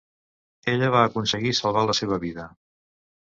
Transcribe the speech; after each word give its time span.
Ella 0.71 0.87
va 0.95 1.03
aconseguir 1.09 1.53
salvar 1.59 1.85
la 1.91 1.97
seva 1.99 2.19
vida. 2.27 2.47